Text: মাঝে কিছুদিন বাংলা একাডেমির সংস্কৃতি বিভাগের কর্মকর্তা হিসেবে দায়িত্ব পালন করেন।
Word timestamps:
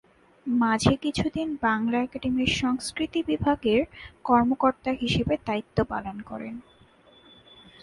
মাঝে 0.45 0.93
কিছুদিন 0.97 1.47
বাংলা 1.61 1.97
একাডেমির 2.01 2.51
সংস্কৃতি 2.61 3.19
বিভাগের 3.23 3.81
কর্মকর্তা 4.23 4.91
হিসেবে 5.01 5.35
দায়িত্ব 5.47 5.77
পালন 5.83 6.17
করেন। 6.21 6.55